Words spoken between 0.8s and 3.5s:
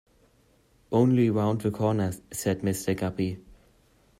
"Only round the corner," said Mr. Guppy.